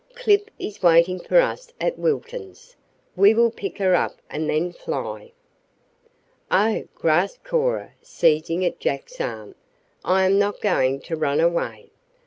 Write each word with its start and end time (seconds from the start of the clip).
Clip 0.15 0.49
is 0.57 0.81
waiting 0.81 1.19
for 1.19 1.39
us 1.39 1.71
at 1.79 1.99
Wiltons'. 1.99 2.75
We 3.15 3.35
will 3.35 3.51
pick 3.51 3.77
her 3.77 3.93
up 3.93 4.19
and 4.31 4.49
then 4.49 4.71
fly." 4.73 5.31
"Oh!" 6.49 6.85
gasped 6.99 7.43
Cora, 7.43 7.91
seizing 8.01 8.65
at 8.65 8.79
Jack's 8.79 9.21
arm. 9.21 9.53
"I 10.03 10.23
am 10.25 10.39
not 10.39 10.59
going 10.59 11.01
to 11.01 11.15
run 11.15 11.39
away. 11.39 11.91